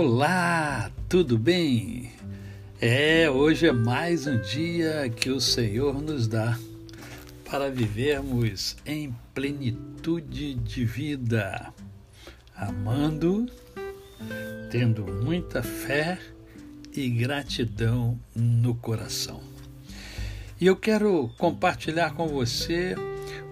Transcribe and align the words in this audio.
Olá, 0.00 0.92
tudo 1.08 1.36
bem? 1.36 2.12
É, 2.80 3.28
hoje 3.28 3.66
é 3.66 3.72
mais 3.72 4.28
um 4.28 4.40
dia 4.40 5.08
que 5.10 5.28
o 5.28 5.40
Senhor 5.40 6.00
nos 6.00 6.28
dá 6.28 6.56
para 7.50 7.68
vivermos 7.68 8.76
em 8.86 9.12
plenitude 9.34 10.54
de 10.54 10.84
vida, 10.84 11.74
amando, 12.54 13.46
tendo 14.70 15.02
muita 15.02 15.64
fé 15.64 16.16
e 16.94 17.10
gratidão 17.10 18.16
no 18.36 18.76
coração. 18.76 19.40
E 20.60 20.66
eu 20.66 20.76
quero 20.76 21.28
compartilhar 21.36 22.14
com 22.14 22.28
você 22.28 22.94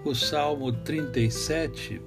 o 0.05 0.15
Salmo 0.15 0.71
37 0.71 2.01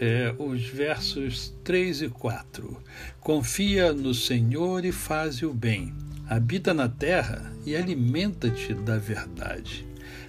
é, 0.00 0.34
os 0.38 0.64
versos 0.66 1.52
3 1.64 2.02
e 2.02 2.08
4. 2.08 2.82
Confia 3.20 3.92
no 3.92 4.14
Senhor 4.14 4.84
e 4.84 4.92
faz 4.92 5.42
o 5.42 5.52
bem. 5.52 5.92
Habita 6.28 6.72
na 6.74 6.88
terra 6.88 7.52
e 7.64 7.74
alimenta-te 7.74 8.74
da 8.74 8.98
verdade. 8.98 9.86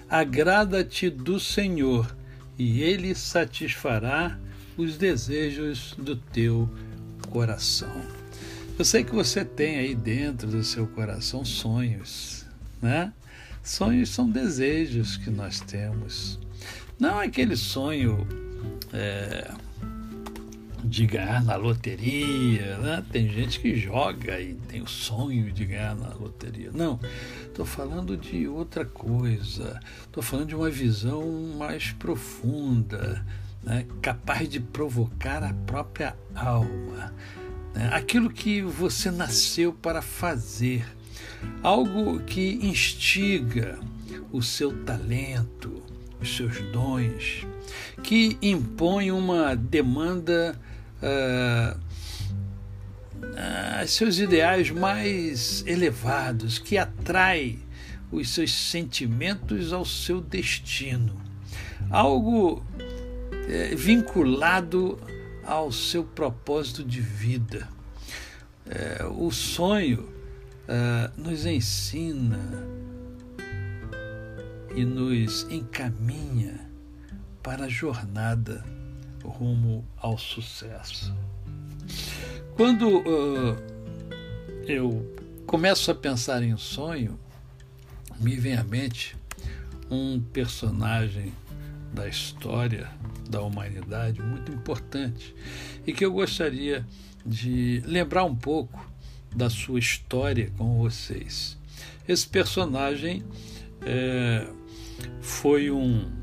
Agrada-te 0.08 1.08
do 1.08 1.38
Senhor 1.38 2.16
e 2.58 2.82
ele 2.82 3.14
satisfará 3.14 4.38
os 4.76 4.96
desejos 4.96 5.94
do 5.96 6.16
teu 6.16 6.68
coração. 7.28 8.20
Eu 8.78 8.84
sei 8.84 9.04
que 9.04 9.14
você 9.14 9.44
tem 9.44 9.76
aí 9.76 9.94
dentro 9.94 10.48
do 10.48 10.64
seu 10.64 10.86
coração 10.86 11.44
sonhos, 11.44 12.46
né? 12.80 13.12
Sonhos 13.62 14.08
são 14.08 14.28
desejos 14.28 15.18
que 15.18 15.28
nós 15.28 15.60
temos. 15.60 16.38
Não 16.98 17.20
aquele 17.20 17.56
sonho 17.56 18.26
é, 18.92 19.50
de 20.84 21.06
ganhar 21.06 21.44
na 21.44 21.56
loteria, 21.56 22.78
né? 22.78 23.04
Tem 23.12 23.28
gente 23.28 23.60
que 23.60 23.76
joga 23.76 24.40
e 24.40 24.54
tem 24.54 24.82
o 24.82 24.88
sonho 24.88 25.52
de 25.52 25.64
ganhar 25.64 25.94
na 25.94 26.08
loteria. 26.14 26.70
Não, 26.72 26.98
estou 27.46 27.66
falando 27.66 28.16
de 28.16 28.48
outra 28.48 28.84
coisa. 28.84 29.78
Estou 30.02 30.22
falando 30.22 30.48
de 30.48 30.54
uma 30.54 30.70
visão 30.70 31.22
mais 31.58 31.92
profunda, 31.92 33.24
né? 33.62 33.86
capaz 34.00 34.48
de 34.48 34.58
provocar 34.58 35.42
a 35.42 35.52
própria 35.52 36.16
alma. 36.34 37.12
Né? 37.74 37.90
Aquilo 37.92 38.30
que 38.30 38.62
você 38.62 39.10
nasceu 39.10 39.72
para 39.72 40.02
fazer, 40.02 40.84
algo 41.62 42.20
que 42.20 42.58
instiga 42.62 43.78
o 44.32 44.42
seu 44.42 44.72
talento, 44.84 45.82
os 46.20 46.36
seus 46.36 46.60
dons, 46.72 47.46
que 48.02 48.36
impõe 48.42 49.10
uma 49.10 49.54
demanda 49.54 50.58
uh, 51.02 51.78
uh, 53.16 53.86
seus 53.86 54.18
ideais 54.18 54.70
mais 54.70 55.64
elevados, 55.66 56.58
que 56.58 56.76
atrai 56.76 57.58
os 58.10 58.30
seus 58.30 58.52
sentimentos 58.52 59.72
ao 59.72 59.84
seu 59.84 60.20
destino. 60.20 61.14
Algo 61.90 62.58
uh, 62.58 63.76
vinculado 63.76 64.98
ao 65.44 65.72
seu 65.72 66.04
propósito 66.04 66.84
de 66.84 67.00
vida. 67.00 67.68
Eh, 68.72 69.04
o 69.16 69.32
sonho 69.32 70.08
eh, 70.68 71.10
nos 71.16 71.44
ensina 71.44 72.38
e 74.74 74.84
nos 74.84 75.42
encaminha 75.50 76.68
para 77.42 77.64
a 77.64 77.68
jornada 77.68 78.64
rumo 79.24 79.84
ao 79.96 80.18
sucesso. 80.18 81.14
Quando 82.56 82.98
uh, 82.98 83.56
eu 84.66 85.14
começo 85.46 85.90
a 85.90 85.94
pensar 85.94 86.42
em 86.42 86.56
sonho, 86.56 87.18
me 88.20 88.36
vem 88.36 88.56
à 88.56 88.62
mente 88.62 89.16
um 89.90 90.20
personagem 90.20 91.32
da 91.92 92.06
história 92.06 92.88
da 93.28 93.40
humanidade 93.40 94.20
muito 94.22 94.52
importante 94.52 95.34
e 95.86 95.92
que 95.92 96.04
eu 96.04 96.12
gostaria 96.12 96.86
de 97.24 97.82
lembrar 97.84 98.24
um 98.24 98.34
pouco 98.34 98.88
da 99.34 99.48
sua 99.48 99.78
história 99.78 100.52
com 100.56 100.78
vocês. 100.78 101.58
Esse 102.06 102.28
personagem 102.28 103.22
é, 103.82 104.46
foi 105.20 105.70
um 105.70 106.20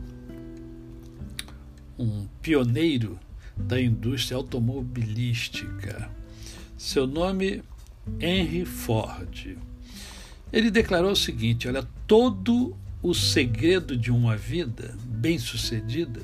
um 1.97 2.27
pioneiro 2.41 3.19
da 3.55 3.81
indústria 3.81 4.37
automobilística. 4.37 6.09
Seu 6.77 7.07
nome, 7.07 7.63
Henry 8.19 8.65
Ford. 8.65 9.57
Ele 10.53 10.69
declarou 10.69 11.11
o 11.11 11.15
seguinte: 11.15 11.67
olha, 11.67 11.87
todo 12.05 12.75
o 13.01 13.13
segredo 13.13 13.97
de 13.97 14.11
uma 14.11 14.37
vida 14.37 14.95
bem-sucedida 15.03 16.21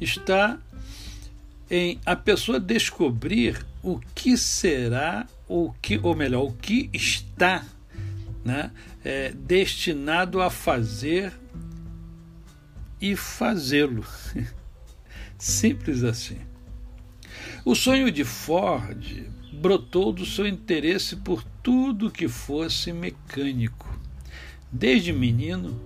está 0.00 0.58
em 1.70 1.98
a 2.04 2.14
pessoa 2.14 2.60
descobrir 2.60 3.64
o 3.82 3.98
que 4.14 4.36
será, 4.36 5.26
o 5.48 5.72
que, 5.80 5.98
ou 6.02 6.14
melhor, 6.14 6.44
o 6.44 6.52
que 6.52 6.90
está 6.92 7.64
né, 8.44 8.70
é, 9.04 9.32
destinado 9.32 10.40
a 10.40 10.50
fazer 10.50 11.32
e 13.00 13.16
fazê-lo. 13.16 14.04
Simples 15.38 16.02
assim. 16.02 16.38
O 17.64 17.74
sonho 17.74 18.10
de 18.10 18.24
Ford 18.24 19.28
brotou 19.52 20.12
do 20.12 20.24
seu 20.24 20.46
interesse 20.46 21.16
por 21.16 21.42
tudo 21.62 22.10
que 22.10 22.28
fosse 22.28 22.92
mecânico. 22.92 23.88
Desde 24.70 25.12
menino, 25.12 25.80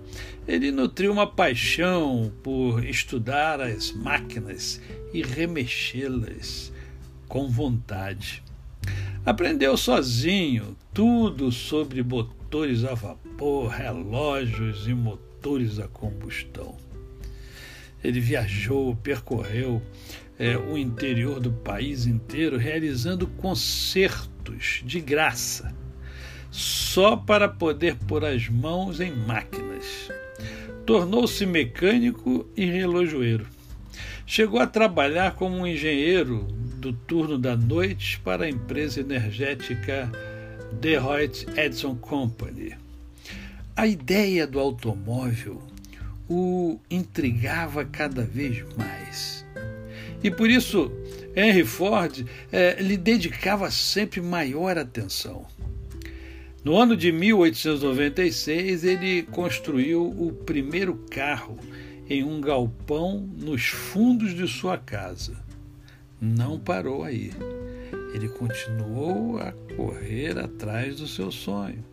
ele 0.47 0.71
nutriu 0.71 1.11
uma 1.11 1.27
paixão 1.27 2.31
por 2.43 2.83
estudar 2.83 3.61
as 3.61 3.91
máquinas 3.91 4.81
e 5.13 5.21
remexê-las 5.21 6.71
com 7.27 7.47
vontade. 7.47 8.43
Aprendeu 9.25 9.77
sozinho 9.77 10.75
tudo 10.93 11.51
sobre 11.51 12.03
motores 12.03 12.83
a 12.83 12.93
vapor, 12.93 13.69
relógios 13.69 14.87
e 14.87 14.93
motores 14.93 15.79
a 15.79 15.87
combustão. 15.87 16.75
Ele 18.03 18.19
viajou, 18.19 18.95
percorreu 18.95 19.81
é, 20.39 20.57
o 20.57 20.77
interior 20.77 21.39
do 21.39 21.51
país 21.51 22.05
inteiro, 22.05 22.57
realizando 22.57 23.27
concertos 23.27 24.81
de 24.83 24.99
graça, 24.99 25.73
só 26.49 27.15
para 27.15 27.47
poder 27.47 27.95
pôr 28.07 28.25
as 28.25 28.49
mãos 28.49 28.99
em 28.99 29.15
máquinas. 29.15 30.09
Tornou-se 30.85 31.45
mecânico 31.45 32.49
e 32.57 32.65
relojoeiro. 32.65 33.45
Chegou 34.25 34.59
a 34.59 34.67
trabalhar 34.67 35.35
como 35.35 35.57
um 35.57 35.67
engenheiro 35.67 36.47
do 36.77 36.91
turno 36.91 37.37
da 37.37 37.55
noite 37.55 38.19
para 38.23 38.45
a 38.45 38.49
empresa 38.49 38.99
energética 38.99 40.11
Detroit 40.79 41.45
Edison 41.55 41.95
Company. 41.95 42.75
A 43.75 43.85
ideia 43.85 44.47
do 44.47 44.59
automóvel 44.59 45.61
o 46.33 46.79
intrigava 46.89 47.83
cada 47.83 48.23
vez 48.23 48.63
mais. 48.77 49.45
E 50.23 50.31
por 50.31 50.49
isso 50.49 50.89
Henry 51.35 51.65
Ford 51.65 52.25
eh, 52.53 52.81
lhe 52.81 52.95
dedicava 52.95 53.69
sempre 53.69 54.21
maior 54.21 54.77
atenção. 54.77 55.45
No 56.63 56.77
ano 56.77 56.95
de 56.95 57.11
1896, 57.11 58.85
ele 58.85 59.23
construiu 59.23 60.05
o 60.05 60.31
primeiro 60.31 60.95
carro 61.11 61.57
em 62.09 62.23
um 62.23 62.39
galpão 62.39 63.29
nos 63.37 63.65
fundos 63.65 64.33
de 64.33 64.47
sua 64.47 64.77
casa. 64.77 65.35
Não 66.21 66.57
parou 66.57 67.03
aí. 67.03 67.31
Ele 68.13 68.29
continuou 68.29 69.37
a 69.39 69.51
correr 69.75 70.39
atrás 70.39 70.95
do 70.95 71.07
seu 71.07 71.29
sonho. 71.29 71.90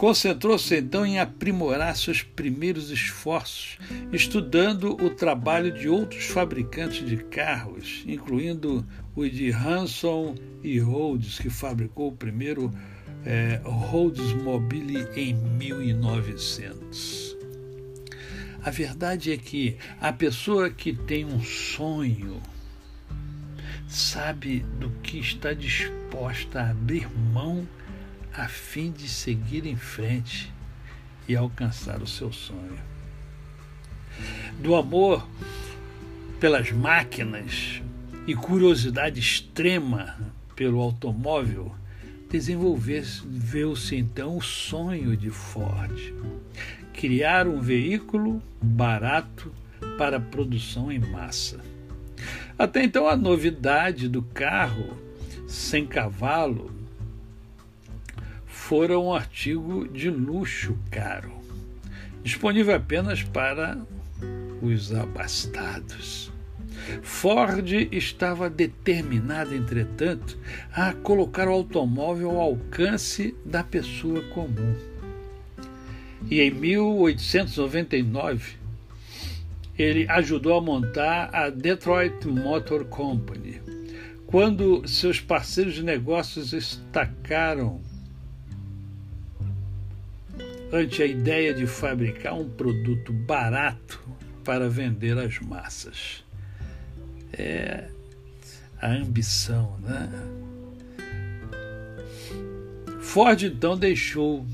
Concentrou-se 0.00 0.74
então 0.78 1.04
em 1.04 1.20
aprimorar 1.20 1.94
seus 1.94 2.22
primeiros 2.22 2.90
esforços, 2.90 3.76
estudando 4.10 4.94
o 4.94 5.10
trabalho 5.10 5.70
de 5.70 5.90
outros 5.90 6.24
fabricantes 6.24 7.06
de 7.06 7.18
carros, 7.18 8.02
incluindo 8.06 8.82
o 9.14 9.28
de 9.28 9.50
Hanson 9.50 10.36
e 10.64 10.78
Rhodes, 10.78 11.38
que 11.38 11.50
fabricou 11.50 12.08
o 12.08 12.16
primeiro 12.16 12.72
é, 13.26 13.60
Mobile 14.42 15.06
em 15.14 15.34
1900. 15.34 17.36
A 18.62 18.70
verdade 18.70 19.32
é 19.32 19.36
que 19.36 19.76
a 20.00 20.14
pessoa 20.14 20.70
que 20.70 20.94
tem 20.94 21.26
um 21.26 21.42
sonho 21.42 22.40
sabe 23.86 24.60
do 24.78 24.88
que 25.02 25.18
está 25.18 25.52
disposta 25.52 26.62
a 26.62 26.70
abrir 26.70 27.06
mão 27.34 27.68
a 28.34 28.48
fim 28.48 28.90
de 28.90 29.08
seguir 29.08 29.66
em 29.66 29.76
frente 29.76 30.52
e 31.28 31.36
alcançar 31.36 32.02
o 32.02 32.06
seu 32.06 32.32
sonho. 32.32 32.78
Do 34.60 34.74
amor 34.74 35.26
pelas 36.38 36.70
máquinas 36.70 37.82
e 38.26 38.34
curiosidade 38.34 39.20
extrema 39.20 40.16
pelo 40.54 40.80
automóvel, 40.80 41.74
desenvolveu-se 42.28 43.96
então 43.96 44.36
o 44.36 44.42
sonho 44.42 45.16
de 45.16 45.30
Ford: 45.30 46.14
criar 46.92 47.46
um 47.48 47.60
veículo 47.60 48.42
barato 48.60 49.52
para 49.96 50.20
produção 50.20 50.90
em 50.90 50.98
massa. 50.98 51.60
Até 52.58 52.84
então, 52.84 53.08
a 53.08 53.16
novidade 53.16 54.08
do 54.08 54.22
carro 54.22 54.96
sem 55.46 55.86
cavalo 55.86 56.79
fora 58.70 58.98
um 59.00 59.12
artigo 59.12 59.88
de 59.88 60.08
luxo 60.08 60.78
caro, 60.92 61.32
disponível 62.22 62.76
apenas 62.76 63.20
para 63.20 63.76
os 64.62 64.94
abastados. 64.94 66.30
Ford 67.02 67.68
estava 67.90 68.48
determinado, 68.48 69.56
entretanto, 69.56 70.38
a 70.72 70.92
colocar 70.92 71.48
o 71.48 71.52
automóvel 71.52 72.30
ao 72.30 72.42
alcance 72.42 73.34
da 73.44 73.64
pessoa 73.64 74.22
comum. 74.28 74.76
E 76.30 76.40
em 76.40 76.52
1899, 76.52 78.52
ele 79.76 80.06
ajudou 80.08 80.56
a 80.56 80.60
montar 80.60 81.34
a 81.34 81.50
Detroit 81.50 82.24
Motor 82.24 82.84
Company. 82.84 83.60
Quando 84.28 84.86
seus 84.86 85.18
parceiros 85.18 85.74
de 85.74 85.82
negócios 85.82 86.52
estacaram 86.52 87.89
ante 90.72 91.02
a 91.02 91.06
ideia 91.06 91.52
de 91.52 91.66
fabricar 91.66 92.34
um 92.34 92.48
produto 92.48 93.12
barato 93.12 94.00
para 94.44 94.68
vender 94.68 95.18
às 95.18 95.38
massas. 95.40 96.24
É 97.32 97.88
a 98.80 98.88
ambição, 98.88 99.78
né? 99.80 100.08
Ford 103.00 103.42
então 103.42 103.76
deixou 103.76 104.46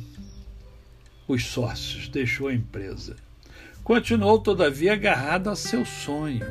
os 1.28 1.44
sócios, 1.44 2.08
deixou 2.08 2.48
a 2.48 2.54
empresa 2.54 3.16
Continuou, 3.86 4.40
todavia, 4.40 4.94
agarrado 4.94 5.48
a 5.48 5.54
seu 5.54 5.84
sonho, 5.84 6.44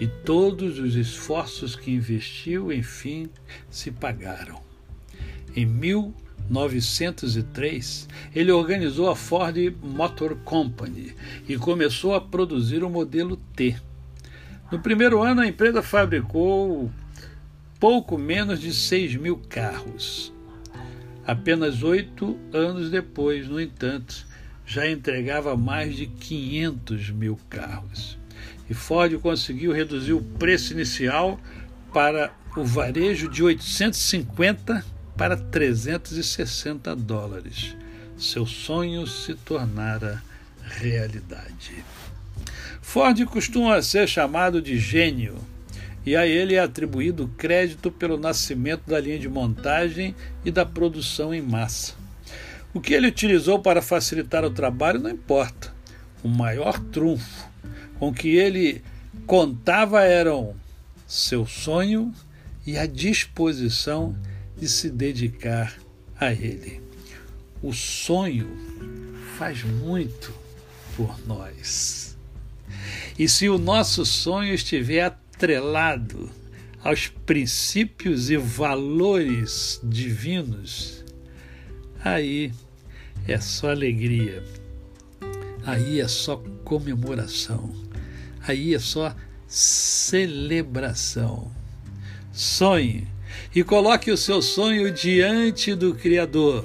e 0.00 0.06
todos 0.06 0.78
os 0.78 0.96
esforços 0.96 1.76
que 1.76 1.90
investiu, 1.90 2.72
enfim, 2.72 3.28
se 3.68 3.90
pagaram. 3.90 4.62
Em 5.54 5.66
1903, 6.48 8.08
ele 8.34 8.52
organizou 8.52 9.10
a 9.10 9.16
Ford 9.16 9.56
Motor 9.82 10.36
Company 10.44 11.14
e 11.48 11.56
começou 11.56 12.14
a 12.14 12.20
produzir 12.20 12.82
o 12.84 12.90
modelo 12.90 13.36
T. 13.54 13.76
No 14.70 14.78
primeiro 14.80 15.22
ano, 15.22 15.40
a 15.42 15.46
empresa 15.46 15.82
fabricou 15.82 16.90
pouco 17.78 18.16
menos 18.18 18.60
de 18.60 18.72
6 18.72 19.16
mil 19.16 19.36
carros. 19.48 20.32
Apenas 21.26 21.82
oito 21.82 22.38
anos 22.52 22.90
depois, 22.90 23.48
no 23.48 23.60
entanto, 23.60 24.26
já 24.64 24.88
entregava 24.88 25.56
mais 25.56 25.96
de 25.96 26.06
500 26.06 27.10
mil 27.10 27.38
carros. 27.48 28.18
E 28.68 28.74
Ford 28.74 29.12
conseguiu 29.18 29.72
reduzir 29.72 30.12
o 30.12 30.22
preço 30.22 30.72
inicial 30.72 31.40
para 31.92 32.32
o 32.56 32.64
varejo 32.64 33.28
de 33.28 33.42
850 33.42 34.95
para 35.16 35.36
360 35.36 36.94
dólares. 36.94 37.74
Seu 38.18 38.46
sonho 38.46 39.06
se 39.06 39.34
tornara 39.34 40.22
realidade. 40.62 41.84
Ford 42.80 43.24
costuma 43.26 43.80
ser 43.82 44.08
chamado 44.08 44.60
de 44.60 44.78
gênio, 44.78 45.36
e 46.04 46.14
a 46.14 46.26
ele 46.26 46.54
é 46.54 46.60
atribuído 46.60 47.30
crédito 47.36 47.90
pelo 47.90 48.16
nascimento 48.16 48.82
da 48.86 49.00
linha 49.00 49.18
de 49.18 49.28
montagem 49.28 50.14
e 50.44 50.50
da 50.50 50.64
produção 50.64 51.34
em 51.34 51.42
massa. 51.42 51.94
O 52.72 52.80
que 52.80 52.94
ele 52.94 53.08
utilizou 53.08 53.58
para 53.58 53.82
facilitar 53.82 54.44
o 54.44 54.50
trabalho 54.50 55.00
não 55.00 55.10
importa. 55.10 55.74
O 56.22 56.28
maior 56.28 56.78
trunfo 56.78 57.48
com 57.98 58.12
que 58.12 58.36
ele 58.36 58.82
contava 59.26 60.02
eram 60.02 60.54
seu 61.06 61.46
sonho 61.46 62.12
e 62.66 62.76
a 62.76 62.86
disposição 62.86 64.14
de 64.56 64.68
se 64.68 64.90
dedicar 64.90 65.76
a 66.18 66.32
ele. 66.32 66.80
O 67.62 67.72
sonho 67.72 68.48
faz 69.38 69.62
muito 69.62 70.32
por 70.96 71.16
nós. 71.26 72.16
E 73.18 73.28
se 73.28 73.48
o 73.48 73.58
nosso 73.58 74.04
sonho 74.04 74.54
estiver 74.54 75.02
atrelado 75.02 76.30
aos 76.82 77.08
princípios 77.08 78.30
e 78.30 78.36
valores 78.36 79.80
divinos, 79.82 81.04
aí 82.02 82.52
é 83.26 83.40
só 83.40 83.70
alegria, 83.70 84.44
aí 85.64 86.00
é 86.00 86.08
só 86.08 86.36
comemoração, 86.64 87.74
aí 88.46 88.74
é 88.74 88.78
só 88.78 89.14
celebração. 89.46 91.50
Sonhe 92.32 93.06
e 93.54 93.62
coloque 93.62 94.10
o 94.10 94.16
seu 94.16 94.42
sonho 94.42 94.90
diante 94.90 95.74
do 95.74 95.94
Criador. 95.94 96.64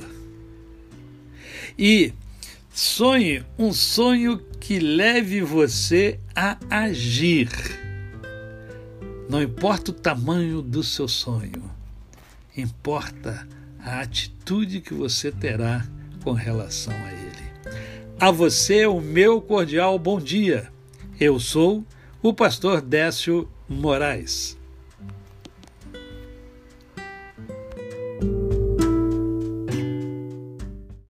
E 1.78 2.14
sonhe 2.74 3.44
um 3.58 3.72
sonho 3.74 4.38
que 4.60 4.80
leve 4.80 5.42
você 5.42 6.20
a 6.36 6.58
agir. 6.70 7.50
Não 9.30 9.42
importa 9.42 9.92
o 9.92 9.94
tamanho 9.94 10.62
do 10.62 10.84
seu 10.84 11.08
sonho, 11.08 11.72
importa 12.56 13.48
a 13.80 14.02
atitude 14.02 14.82
que 14.82 14.94
você 14.94 15.32
terá 15.32 15.86
com 16.24 16.34
relação 16.34 16.94
a 16.94 17.12
ele. 17.12 17.52
A 18.20 18.30
você, 18.30 18.86
o 18.86 19.02
meu 19.02 19.42
cordial 19.42 19.98
bom 19.98 20.20
dia. 20.20 20.72
Eu 21.20 21.40
sou 21.40 21.84
o 22.22 22.34
pastor 22.34 22.82
Décio 22.82 23.50
Moraes. 23.68 24.61